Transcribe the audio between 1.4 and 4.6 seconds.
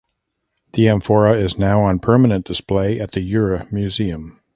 now on permanent display at the Ure Museum.